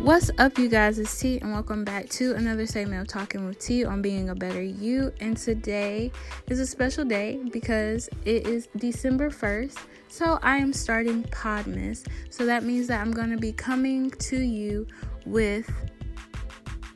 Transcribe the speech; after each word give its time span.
What's 0.00 0.30
up, 0.38 0.56
you 0.56 0.70
guys? 0.70 0.98
It's 0.98 1.20
T, 1.20 1.38
and 1.42 1.52
welcome 1.52 1.84
back 1.84 2.08
to 2.08 2.34
another 2.34 2.64
segment 2.64 3.02
of 3.02 3.06
Talking 3.06 3.46
with 3.46 3.58
T 3.58 3.84
on 3.84 4.00
being 4.00 4.30
a 4.30 4.34
better 4.34 4.62
you. 4.62 5.12
And 5.20 5.36
today 5.36 6.10
is 6.48 6.58
a 6.58 6.66
special 6.66 7.04
day 7.04 7.38
because 7.52 8.08
it 8.24 8.46
is 8.46 8.68
December 8.78 9.28
1st. 9.28 9.76
So 10.08 10.38
I 10.42 10.56
am 10.56 10.72
starting 10.72 11.24
Podmas. 11.24 12.06
So 12.30 12.46
that 12.46 12.64
means 12.64 12.86
that 12.86 13.02
I'm 13.02 13.12
going 13.12 13.28
to 13.28 13.36
be 13.36 13.52
coming 13.52 14.10
to 14.10 14.40
you 14.40 14.86
with 15.26 15.70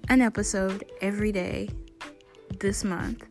an 0.08 0.22
episode 0.22 0.86
every 1.02 1.30
day 1.30 1.68
this 2.58 2.84
month 2.84 3.26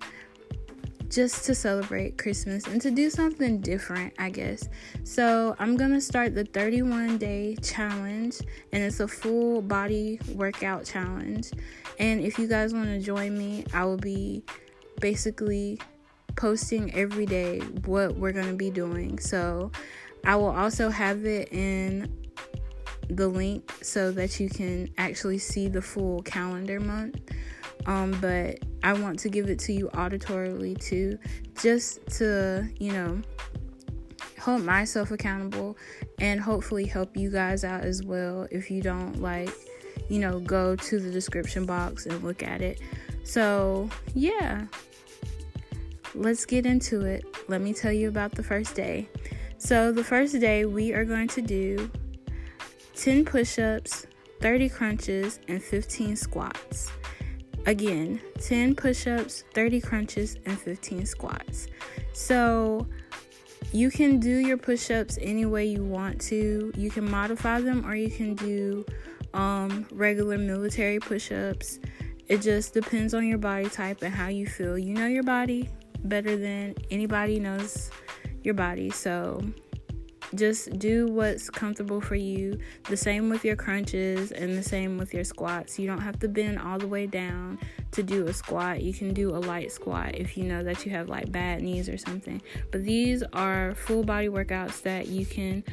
just 1.14 1.46
to 1.46 1.54
celebrate 1.54 2.18
Christmas 2.18 2.66
and 2.66 2.82
to 2.82 2.90
do 2.90 3.10
something 3.10 3.62
different, 3.62 4.14
I 4.18 4.32
guess. 4.32 4.68
So, 5.04 5.56
I'm 5.60 5.78
gonna 5.78 6.02
start 6.02 6.34
the 6.34 6.44
31 6.44 7.20
day 7.20 7.56
challenge, 7.62 8.40
and 8.72 8.82
it's 8.82 9.00
a 9.00 9.08
full 9.08 9.62
body 9.62 10.20
workout 10.34 10.86
challenge. 10.86 11.52
And 12.00 12.22
if 12.22 12.40
you 12.40 12.48
guys 12.48 12.74
want 12.74 12.88
to 12.88 13.00
join 13.00 13.38
me, 13.38 13.64
I 13.74 13.86
will 13.86 13.98
be 13.98 14.44
basically 15.00 15.80
posting 16.36 16.92
every 16.96 17.28
day 17.28 17.60
what 17.86 18.16
we're 18.16 18.32
gonna 18.32 18.54
be 18.54 18.72
doing. 18.72 19.20
So, 19.20 19.72
I 20.26 20.36
will 20.36 20.56
also 20.56 20.90
have 20.90 21.26
it 21.26 21.50
in 21.52 22.12
the 23.10 23.28
link 23.28 23.72
so 23.84 24.12
that 24.12 24.40
you 24.40 24.50
can 24.50 24.90
actually 24.98 25.38
see 25.38 25.68
the 25.68 25.82
full 25.82 26.24
calendar 26.24 26.80
month. 26.80 27.20
Um, 27.86 28.18
but 28.22 28.60
I 28.84 28.94
want 28.94 29.18
to 29.20 29.30
give 29.30 29.50
it 29.50 29.60
to 29.60 29.74
you 29.74 29.90
auditorily 29.94 30.78
too, 30.80 31.18
just 31.60 32.06
to, 32.18 32.70
you 32.80 32.92
know, 32.92 33.22
hold 34.40 34.64
myself 34.64 35.12
accountable 35.12 35.78
and 36.20 36.40
hopefully 36.40 36.86
help 36.86 37.16
you 37.16 37.32
guys 37.32 37.64
out 37.64 37.82
as 37.82 38.04
well 38.04 38.46
if 38.52 38.70
you 38.70 38.82
don't 38.82 39.22
like, 39.22 39.50
you 40.10 40.20
know, 40.20 40.40
go 40.42 40.76
to 40.76 41.00
the 41.00 41.10
description 41.10 41.66
box 41.66 42.06
and 42.06 42.22
look 42.24 42.44
at 42.44 42.62
it. 42.62 42.82
So, 43.24 43.90
yeah, 44.14 44.66
let's 46.14 46.46
get 46.46 46.66
into 46.66 47.06
it. 47.06 47.24
Let 47.48 47.62
me 47.62 47.74
tell 47.74 47.94
you 47.94 48.10
about 48.10 48.34
the 48.34 48.44
first 48.44 48.76
day. 48.76 49.08
So, 49.58 49.94
the 49.94 50.04
first 50.04 50.38
day 50.42 50.66
we 50.66 50.94
are 50.94 51.06
going 51.06 51.30
to 51.30 51.42
do 51.42 51.90
10 52.98 53.24
push 53.24 53.58
ups, 53.60 54.06
30 54.42 54.68
crunches, 54.68 55.40
and 55.48 55.64
15 55.64 56.18
squats. 56.18 56.92
Again, 57.66 58.22
10 58.42 58.76
push 58.76 59.08
ups, 59.08 59.44
30 59.54 59.82
crunches, 59.82 60.38
and 60.46 60.60
15 60.60 61.06
squats. 61.06 61.68
So 62.12 62.88
you 63.72 63.90
can 63.90 64.20
do 64.20 64.30
your 64.30 64.58
push 64.58 64.92
ups 64.92 65.18
any 65.22 65.46
way 65.46 65.66
you 65.66 65.84
want 65.84 66.20
to. 66.22 66.72
You 66.76 66.92
can 66.92 67.10
modify 67.10 67.62
them 67.62 67.86
or 67.86 67.96
you 67.96 68.10
can 68.10 68.36
do 68.36 68.86
um, 69.34 69.88
regular 69.92 70.38
military 70.38 71.00
push 71.00 71.32
ups. 71.32 71.80
It 72.28 72.42
just 72.42 72.74
depends 72.74 73.14
on 73.14 73.28
your 73.28 73.38
body 73.38 73.70
type 73.70 74.02
and 74.02 74.14
how 74.14 74.28
you 74.28 74.46
feel. 74.46 74.78
You 74.78 74.94
know 74.94 75.08
your 75.08 75.24
body 75.24 75.70
better 76.04 76.36
than 76.36 76.76
anybody 76.92 77.40
knows 77.40 77.90
your 78.44 78.54
body. 78.54 78.90
So 78.90 79.42
just 80.36 80.78
do 80.80 81.08
what's 81.08 81.50
comfortable 81.50 82.02
for 82.02 82.16
you. 82.16 82.60
The 82.90 82.98
same 82.98 83.30
with 83.30 83.46
your 83.46 83.56
crunches 83.56 84.32
and 84.32 84.58
the 84.58 84.64
same 84.64 84.98
with 84.98 85.14
your 85.14 85.24
squats. 85.24 85.78
You 85.80 85.88
don't 85.88 86.02
have 86.02 86.20
to 86.20 86.28
bend 86.28 86.60
all 86.60 86.78
the 86.78 86.88
way 86.88 87.06
down 87.08 87.60
to 87.92 88.04
do 88.04 88.28
a 88.28 88.34
squat. 88.34 88.82
You 88.82 88.94
can 88.94 89.14
do 89.14 89.36
a 89.36 89.38
light 89.38 89.72
squat 89.72 90.16
if 90.16 90.38
you 90.38 90.46
know 90.46 90.64
that 90.64 90.86
you 90.86 90.92
have 90.92 91.10
like 91.10 91.32
bad 91.32 91.62
knees 91.62 91.90
or 91.90 91.98
something. 91.98 92.42
But 92.72 92.84
these 92.84 93.24
are 93.34 93.76
full 93.76 94.04
body 94.04 94.30
workouts 94.30 94.82
that 94.84 95.08
you 95.08 95.26
can 95.26 95.64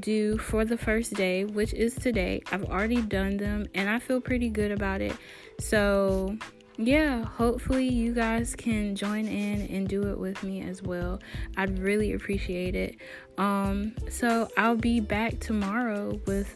do 0.00 0.38
for 0.38 0.64
the 0.64 0.78
first 0.78 1.14
day, 1.14 1.44
which 1.44 1.74
is 1.74 1.94
today. 1.94 2.42
I've 2.50 2.64
already 2.64 3.02
done 3.02 3.36
them 3.36 3.66
and 3.74 3.88
I 3.88 3.98
feel 3.98 4.20
pretty 4.20 4.48
good 4.48 4.70
about 4.70 5.00
it. 5.00 5.16
So, 5.58 6.36
yeah, 6.78 7.24
hopefully 7.24 7.88
you 7.88 8.12
guys 8.12 8.54
can 8.54 8.94
join 8.94 9.26
in 9.26 9.62
and 9.68 9.88
do 9.88 10.08
it 10.08 10.18
with 10.18 10.42
me 10.42 10.62
as 10.62 10.82
well. 10.82 11.20
I'd 11.56 11.78
really 11.78 12.12
appreciate 12.12 12.74
it. 12.74 12.96
Um, 13.38 13.94
so 14.10 14.48
I'll 14.56 14.76
be 14.76 15.00
back 15.00 15.40
tomorrow 15.40 16.20
with 16.26 16.54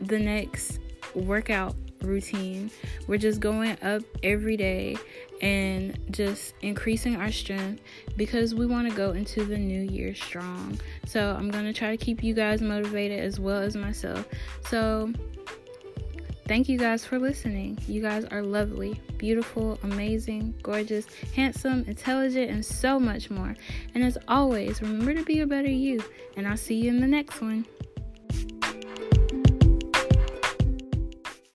the 0.00 0.18
next 0.18 0.80
workout 1.14 1.76
routine. 2.02 2.70
We're 3.06 3.18
just 3.18 3.40
going 3.40 3.76
up 3.82 4.02
every 4.22 4.56
day 4.56 4.96
and 5.40 5.98
just 6.10 6.54
increasing 6.62 7.16
our 7.16 7.30
strength 7.30 7.82
because 8.16 8.54
we 8.54 8.66
want 8.66 8.88
to 8.88 8.94
go 8.94 9.12
into 9.12 9.44
the 9.44 9.56
new 9.56 9.82
year 9.82 10.14
strong. 10.14 10.78
So 11.06 11.34
I'm 11.36 11.50
going 11.50 11.64
to 11.64 11.72
try 11.72 11.90
to 11.90 11.96
keep 11.96 12.22
you 12.22 12.34
guys 12.34 12.60
motivated 12.60 13.20
as 13.20 13.38
well 13.38 13.60
as 13.60 13.76
myself. 13.76 14.26
So 14.68 15.12
Thank 16.46 16.68
you 16.68 16.76
guys 16.76 17.06
for 17.06 17.18
listening. 17.18 17.78
You 17.88 18.02
guys 18.02 18.26
are 18.26 18.42
lovely, 18.42 19.00
beautiful, 19.16 19.78
amazing, 19.82 20.54
gorgeous, 20.62 21.06
handsome, 21.34 21.84
intelligent, 21.86 22.50
and 22.50 22.64
so 22.64 23.00
much 23.00 23.30
more. 23.30 23.56
And 23.94 24.04
as 24.04 24.18
always, 24.28 24.82
remember 24.82 25.14
to 25.14 25.24
be 25.24 25.40
a 25.40 25.46
better 25.46 25.70
you. 25.70 26.04
And 26.36 26.46
I'll 26.46 26.58
see 26.58 26.74
you 26.74 26.90
in 26.90 27.00
the 27.00 27.06
next 27.06 27.40
one. 27.40 27.64